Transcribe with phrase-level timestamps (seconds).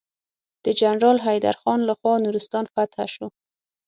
[0.65, 3.27] د جنرال حيدر خان لخوا نورستان فتحه شو.